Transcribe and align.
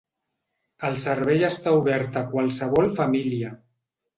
El 0.87 0.95
servei 1.03 1.45
està 1.49 1.75
obert 1.81 2.17
a 2.23 2.27
qualsevol 2.33 2.91
família. 3.03 3.53